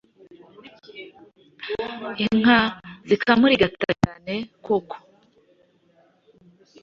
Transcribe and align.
inka 2.25 2.59
zikamurigata 3.07 3.87
cyane 4.01 4.33
koko 4.65 4.95